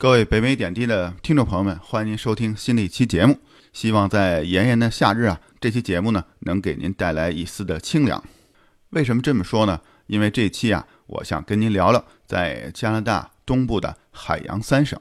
[0.00, 3.40] 各位北美点滴的听众朋友们，欢迎您收听新的一期节目。
[3.72, 8.22] 希望在炎炎的夏日啊，这期节目呢能给您带来一丝的清凉。
[8.90, 9.80] 为什么这么说呢？
[10.06, 14.96] 因为这期啊，我想跟您聊聊在加拿大东部的海洋三省。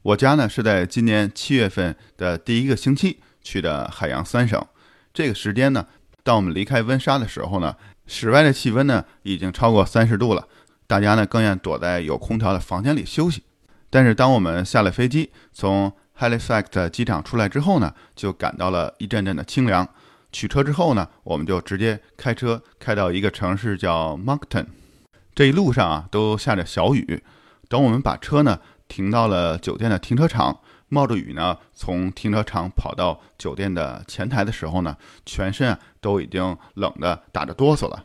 [0.00, 4.66] 我家呢是在今年七月份的第一个星期去的海洋三省。
[5.12, 5.86] 这个时间呢，
[6.22, 10.48] 当我们离开温莎的时候呢，室外的气温呢已经超过三十度了，
[10.86, 13.42] 大家呢更愿躲在有空调的房间里休息。
[13.90, 19.88] 但是当我们下了飞机，从 Halifax 机场出来之后呢，就感到了一阵阵的清凉。
[20.30, 24.66] 取车之后呢，我们就直接开车开到一个城市叫 Moncton。
[25.34, 27.22] 这一路上啊，都下着小雨。
[27.68, 38.04] 等我们把车呢停到了酒店的停车场，冒着雨呢从停车场跑到酒店的前台的时候呢，全身啊都已经冷得打着哆嗦了。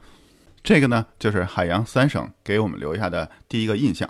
[0.64, 4.10] 这个呢，就是海洋三省给我们留下的第一个印象。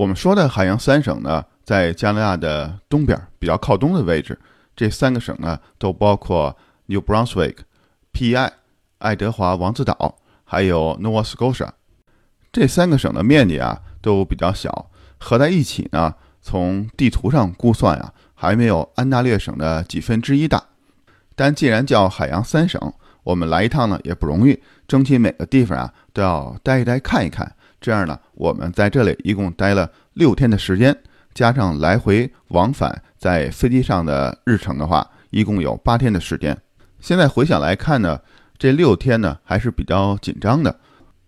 [0.00, 4.38] 我们说的海洋三省呢，在加拿大的东边，比较靠东的位置。
[4.74, 7.56] 这三个省呢，都包括 New Brunswick、
[8.10, 8.50] PEI、
[8.96, 11.68] 爱德华王子岛，还有 Nova Scotia。
[12.50, 20.64] 这三个省的面积啊，都比较小，合在一起呢，从地图上估算啊，还没有安大略省的几分之一大。
[21.36, 22.80] 但既然叫海洋三省，
[23.22, 27.54] 我们来一趟呢也不容易，争取每个地方啊都要待一待、看一看。
[27.80, 30.94] 这样呢，我们在这里一共待了六天的时间，
[31.32, 36.56] 加上来回往返在飞机上的日程的话，一共有八天的时间。
[37.00, 38.20] 现在回想来看呢，
[38.58, 40.78] 这六天呢还是比较紧张的。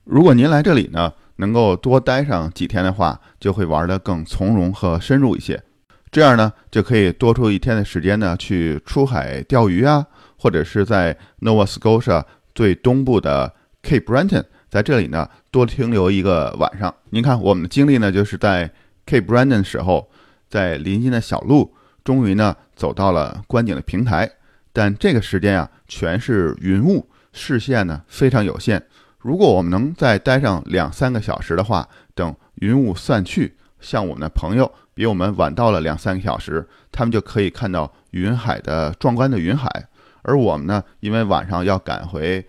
[0.05, 5.63] 如果您来这里呢，能够多待上几天的话，就会玩得更从容和深入一些。
[6.11, 10.05] 这样呢，就可以多出一天的时间呢，去出海钓鱼啊，
[10.37, 12.23] 或者是在 Nova Scotia
[12.55, 14.45] 最东部的 Cape Breton。
[14.73, 16.95] 在这里呢，多停留一个晚上。
[17.11, 18.73] 您看，我们的经历呢，就是在
[19.07, 20.09] Cape Brandon 时候，
[20.49, 24.33] 在临近的小路，终于呢走到了观景的平台。
[24.73, 28.83] 但这个时间啊，全是云雾，视线呢非常有限。
[29.19, 39.87] 如果我们能再待上两三个小时的话，等云雾散去，像我们的朋友比我们晚到了两三个小时，他们就可以看到云海的壮观的云海。
[40.23, 42.43] 而我们呢，因为晚上要赶回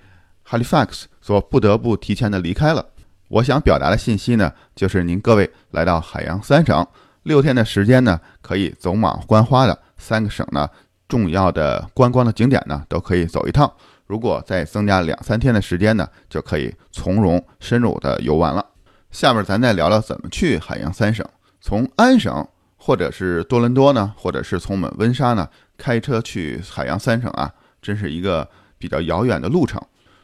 [0.48, 1.06] Halifax。
[1.22, 2.86] 所不得不提前的离开了。
[3.30, 6.86] 我想表达的信息呢，就是您各位来到海洋三省
[7.24, 10.70] 六天的时间呢，可以走马观花的三个省呢，
[11.08, 13.72] 重要的观光的景点呢，都可以走一趟。
[14.06, 18.66] 如果再增加两三天的时间呢，就可以从容深入的游玩了。
[19.09, 21.26] 下面咱再聊聊怎么去海洋三省。
[21.62, 22.46] 从安省
[22.76, 27.50] 或者是多伦多呢，或者是从我们温莎呢，开车去海洋三省啊，
[27.82, 28.46] 真是一个
[28.78, 29.82] 比较遥远的路程。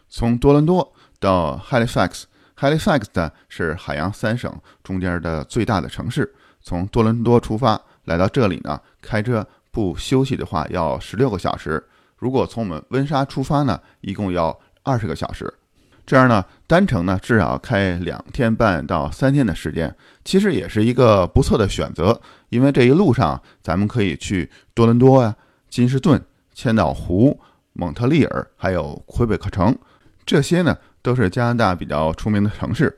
[0.10, 4.52] 从多伦多到 Halifax，Halifax 呢是海洋三省
[4.84, 6.34] 中间的最大的城市。
[6.62, 11.84] 从多伦多出发来到这里呢，开车不休息的话要十六个小时。
[12.18, 15.54] 如果从我们温莎出发呢，一共要二十个小时。
[16.06, 19.96] 这样呢，单程呢至少开两天半到三天的时间，
[20.26, 22.20] 其实也是一个不错的选择。
[22.50, 25.36] 因为这一路上咱们可以去多伦多呀、
[25.70, 26.20] 金士顿、
[26.54, 27.40] 千岛湖、
[27.74, 29.78] 蒙特利尔，还有魁北克城。
[30.30, 32.96] 这些呢都是加拿大比较出名的城市。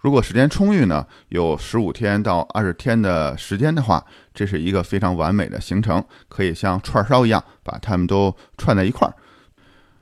[0.00, 4.04] 如果时间充裕呢，有十五天到二十天的时间的话，
[4.34, 9.14] 这是一个非常完美的行程，可以像串烧一样把它们都串在一块儿。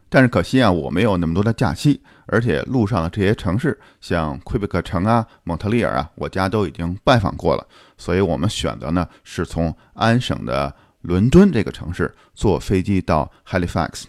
[0.08, 7.66] 但是可惜啊，我没有那么多的假期，而且路上的这些城市，像魁北克城啊、蒙特利尔啊，我家都已经拜访过了。
[7.98, 14.04] 所以我们选择呢是从安省的伦敦这个城市坐飞机到 Halifax。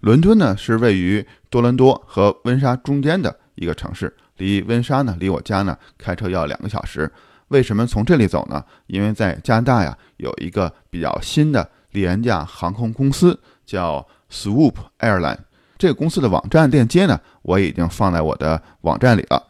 [0.00, 7.10] 伦敦呢是位于多伦多和温莎中间的一个城市，离温莎呢，离我家呢开车要两个小时。
[7.48, 8.62] 为什么从这里走呢？
[8.86, 15.38] 因为在加拿大呀，有一个比较新的廉价航空公司叫 Swoop Airline。
[15.78, 19.42] 这个公司的网站链接呢，我已经放在我的网站里了。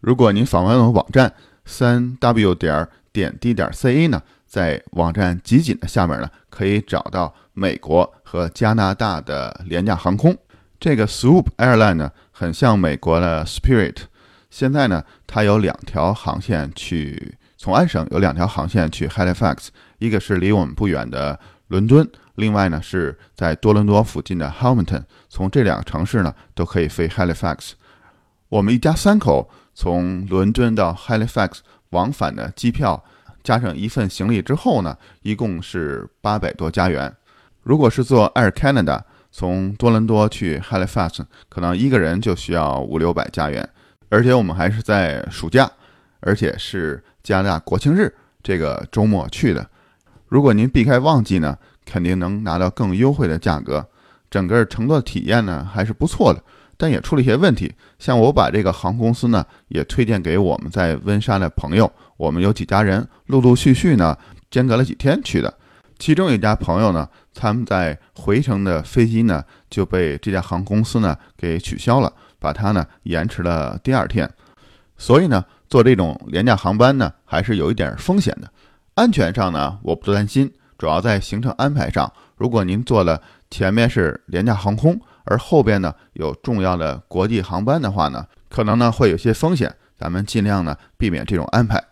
[0.00, 1.32] 如果您访问我网站
[1.64, 10.36] 三 w 点点 d 点 ca 呢，在网站集锦的下面呢，可以找到美国和加拿大的廉价航空。
[10.78, 13.96] 这个 Swoop Airline 呢，很像美国的 Spirit。
[14.50, 19.68] 现在呢，它有两条航线去从安省有两条航线去 Halifax，
[19.98, 25.04] 一个是离我们不远的伦敦，另外呢是在多伦多附近的 Hamilton。
[25.30, 27.72] 从这两个城市呢，都可以飞 Halifax。
[28.50, 31.60] 我们一家三口从伦敦到 Halifax
[31.90, 33.02] 往返的机票，
[33.42, 37.16] 加上一份行李之后呢，一共是八百多加元。
[37.66, 39.00] 如果是坐 Air Canada
[39.32, 41.18] 从多伦多去 Halifax，
[41.48, 43.68] 可能一个人就需要五六百加元。
[44.08, 45.68] 而且我们还是在暑假，
[46.20, 49.68] 而且是加拿大国庆日这个周末去的。
[50.28, 53.84] 如果您避开旺季呢，肯定能拿到更优惠的价格。
[54.30, 56.40] 整个乘坐体验呢还是不错的，
[56.76, 57.74] 但也出了一些问题。
[57.98, 64.16] 像我把这个航空公司呢也推荐给我们在温莎的朋友，我们有几家人陆陆续续呢
[64.52, 65.52] 间隔了几天去的。
[65.98, 72.12] 其中一家朋友呢，他们在回程的飞机呢就被这家航空公司呢给取消了。
[72.38, 74.30] 把它呢延迟了第二天，
[74.98, 78.52] 所以呢坐这种廉价航班呢还是有一点风险的。
[78.94, 82.12] 安全上呢我不担心，主要在行程安排上。
[82.36, 83.20] 如果您坐了
[83.50, 89.74] 前面是廉价航空，而后边呢有重要的国际航班的话呢，可能呢会有些风险。
[89.98, 91.82] 咱们尽量呢避免这种安排。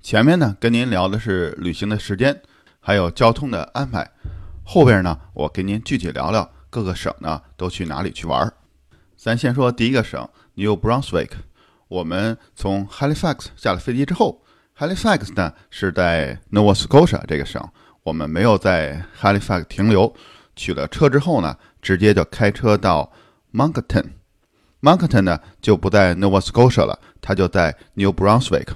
[0.00, 2.40] 前面呢跟您聊的是旅行的时间，
[2.82, 4.10] 还有交通的安排。
[4.64, 8.52] 后边呢我给您具体聊聊各个省呢都去哪里去玩。
[9.16, 11.30] 咱先说第一个省 New Brunswick。
[11.88, 14.42] 我们从 Halifax 下了飞机之后
[14.76, 17.62] ，Halifax 呢是在 Nova Scotia 这个省。
[18.02, 20.12] 我们没有在 Halifax 停留，
[20.56, 23.12] 取了车之后呢，直接就开车到
[23.52, 24.06] Moncton。
[24.80, 28.68] Moncton 呢就不在 Nova Scotia 了，它就在 New Brunswick。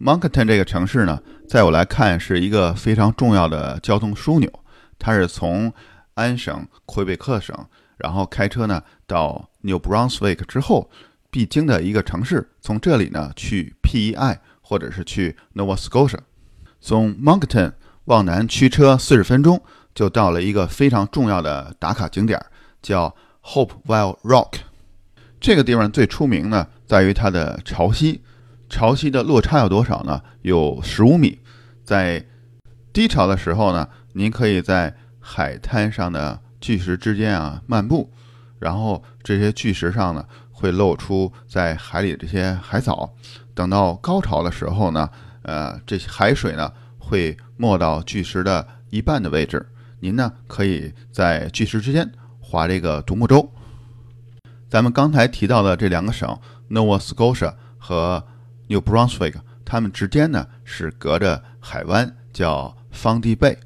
[0.00, 4.50] Moncton 这个城市呢，在我来看是一个非常重要的交通枢纽。
[4.98, 5.72] 它是从
[6.14, 7.54] 安省魁北克省。
[8.02, 10.90] 然后开车呢到 New Brunswick 之后
[11.30, 16.20] 必经的一个城市，从这里呢去 PEI 或者是去 Nova Scotia，
[16.80, 17.72] 从 Moncton
[18.06, 19.62] 往南驱车四十分钟
[19.94, 22.42] 就到了一个非常重要的打卡景点，
[22.80, 23.14] 叫
[23.44, 24.60] Hopewell Rock。
[25.38, 28.20] 这个地方最出名呢在于它的潮汐，
[28.70, 30.22] 潮汐的落差有多少呢？
[30.40, 31.40] 有十五米。
[31.84, 32.24] 在
[32.94, 36.40] 低潮的时候呢，您可以在海滩上的。
[36.60, 38.12] 巨石之间啊，漫步，
[38.58, 40.22] 然后这些巨石上呢，
[40.52, 43.14] 会露出在海里的这些海藻。
[43.54, 45.08] 等到高潮的时候呢，
[45.40, 49.66] 呃，这些海水呢会没到巨石的一半的位置。
[50.00, 53.50] 您呢可以在巨石之间划这个独木舟。
[54.68, 56.38] 咱们刚才提到的这两个省
[56.68, 58.26] ，Nova Scotia 和
[58.70, 59.34] New Brunswick，
[59.64, 63.56] 它们之间呢是隔着海湾，叫 Fundy Bay，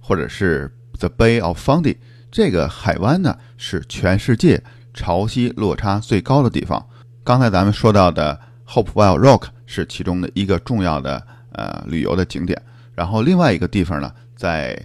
[0.00, 1.96] 或者是 The Bay of Fundy。
[2.30, 4.62] 这个海湾呢，是全世界
[4.92, 6.86] 潮汐落差最高的地方。
[7.24, 12.60] 刚才咱们说到的 Hopewell Rock 是其中的一个重要的呃旅游的景点。
[12.94, 14.78] 然后另外一个地方呢，在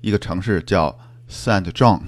[0.00, 0.98] 一个城市叫
[1.30, 2.00] Saint John，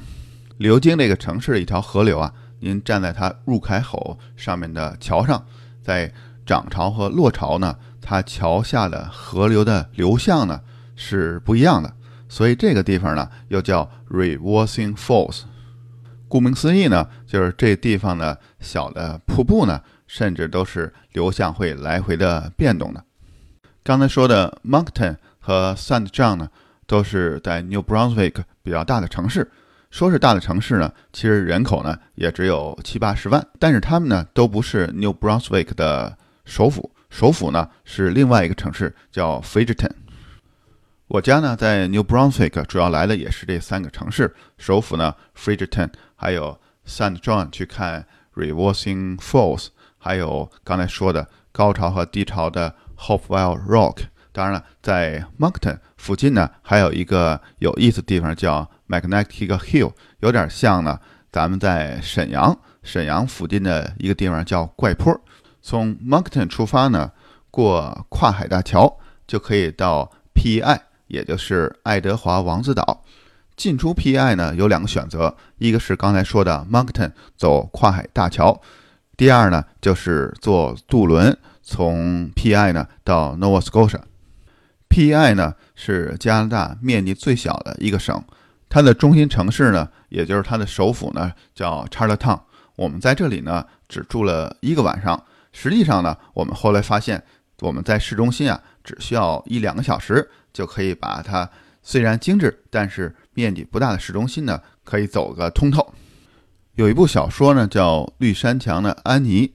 [0.56, 2.34] 流经这个城市的一条河流啊。
[2.58, 5.46] 您站在它入海口上面的桥上，
[5.80, 6.12] 在
[6.48, 10.58] 涨潮和落潮呢，它桥下的河流的流向呢
[10.96, 11.92] 是不一样的。
[12.26, 15.42] 所以这个地方呢，又叫 Reversing Falls。
[16.26, 23.04] 顾名思义呢，就是这地方的小的瀑布呢，甚至都是流向会来回的变动的。
[23.82, 26.48] 刚才说的 Moncton 和 Saint John 呢，
[26.86, 29.50] 都是在 New Brunswick 比较大的城市。
[29.90, 33.46] 说是大的城市呢，其实人口呢也只有七八十万。
[33.58, 36.16] 但是他们呢，都不是 New Brunswick 的
[36.48, 39.90] 首府，首府呢是另外一个城市，叫 Fredericton。
[41.06, 54.04] 我家呢在 New Brunswick，主要来的也是这三个城市，首府呢 Fredericton，还有 Saint John 去看 Reversing Falls，还有刚才说的高潮和低潮的 Hopewell Rock。
[54.32, 60.98] 当然了，在 Moncton 附近呢还有一个有意思的地方叫 Magnetic Hill，有点像呢
[61.30, 65.20] 咱们在沈阳，沈阳附近的一个地方叫怪坡。
[65.62, 67.12] 从 Moncton 出发呢，
[67.50, 70.80] 过跨海大桥就可以到 PEI。
[71.08, 73.02] 也就是爱德华王子岛，
[73.56, 78.60] 进出 PEI 呢有两个选择，一个是刚才说的 Moncton 走跨海大桥，
[79.16, 84.02] 第二呢就是坐渡轮从 PEI 呢到 Nova Scotia。
[84.90, 88.22] PEI 呢是加拿大面积最小的一个省，
[88.68, 92.40] 它的中心城市呢，也就是它的首府呢叫 Charlottetown。
[92.76, 97.22] 我们在这里呢只住了一个晚上，实际上呢我们后来发现
[97.60, 100.28] 我们在市中心啊只需要一两个小时。
[100.50, 101.48] 就可以把它
[101.84, 105.94] 虽然精致，但是面积不大的市中心呢，可以走个通透。
[106.74, 109.46] 有一部小说呢，叫《绿山墙的安妮》。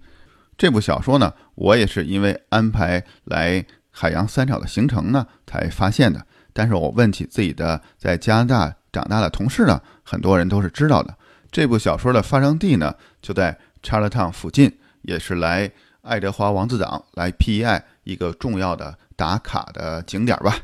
[0.57, 6.25] 这部小说呢，我也是因为安排来海洋三场的行程呢，才发现的。
[6.53, 11.13] 但是我问起自己的在加拿大长大的同事呢，很多人都是知道的。
[11.51, 20.57] 这部小说的发生地呢，就在 Charlottetown 附近，也是来爱德华王子岛来 PEI 一个重要的打卡的景点吧。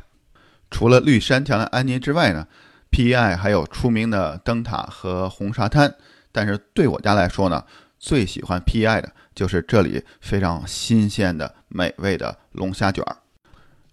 [0.70, 2.46] 除了绿山墙的安妮之外呢
[2.90, 5.94] ，PEI 还有出名的灯塔和红沙滩。
[6.32, 7.64] 但是对我家来说呢，
[7.98, 13.16] 最喜欢 PEI 的就是这里非常新鲜的美味的龙虾卷儿。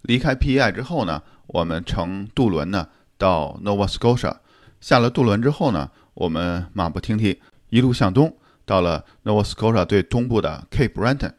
[0.02, 4.36] 离开 PEI 之后呢，我们乘渡轮呢到 Nova Scotia。
[4.80, 8.36] 下了渡轮之后呢，我们马不停蹄一路向东，
[8.68, 11.32] 到了 Nova Scotia 最东部的 Cape Breton。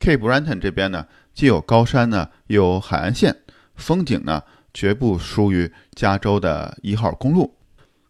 [0.00, 3.36] Cape Breton 这边呢，既有高山呢，又有海岸线，
[3.76, 4.42] 风景呢
[4.74, 7.56] 绝不输于加州的一号公路。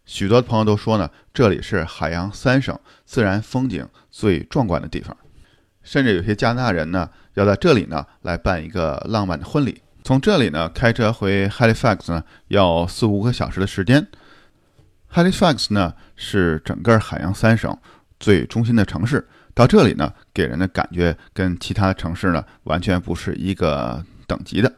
[0.07, 5.14] 许多朋友都说呢，这里是海洋三省自然风景最壮观的地方，
[5.83, 9.83] 甚至有些加拿大人呢要在这里呢来办一个浪漫的婚礼。
[10.02, 14.09] 从这里呢开车回 Halifax 呢要四五个小时的时间。
[15.12, 17.79] Halifax 呢是整个海洋三省
[18.23, 24.73] 最中心的城市，到这里呢给人的感觉跟其他城市呢完全不是一个等级的。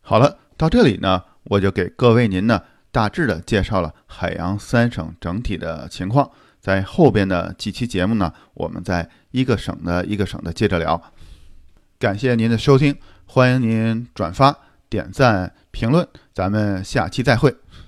[0.00, 2.62] 好了，到这里呢我就给各位您呢。
[2.92, 6.30] 大致的介绍了海洋三省整体的情况，
[6.62, 10.98] 在后边的几期节目呢，我们再一个省的一个省的接着聊。
[11.98, 14.56] 感谢您的收听，欢迎您转发、
[14.88, 17.54] 点赞、评论，咱们下期再会。